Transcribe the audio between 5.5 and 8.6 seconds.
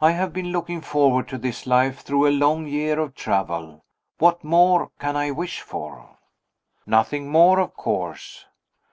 for? Nothing more, of course.